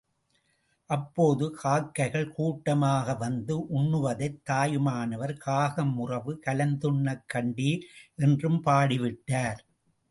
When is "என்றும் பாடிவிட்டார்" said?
8.15-9.61